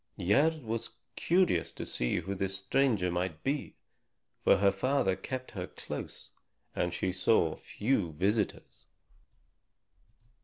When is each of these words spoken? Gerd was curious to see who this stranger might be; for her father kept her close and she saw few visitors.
Gerd 0.17 0.63
was 0.63 0.97
curious 1.15 1.71
to 1.73 1.85
see 1.85 2.21
who 2.21 2.33
this 2.33 2.57
stranger 2.57 3.11
might 3.11 3.43
be; 3.43 3.75
for 4.43 4.57
her 4.57 4.71
father 4.71 5.15
kept 5.15 5.51
her 5.51 5.67
close 5.67 6.31
and 6.75 6.91
she 6.91 7.11
saw 7.11 7.55
few 7.55 8.11
visitors. 8.11 8.87